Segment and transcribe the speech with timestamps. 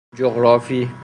[0.17, 0.91] جغرافی